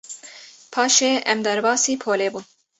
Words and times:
Paşê 0.73 1.11
em 1.31 1.39
derbasî 1.45 1.93
polê 2.03 2.29
bûn. 2.33 2.45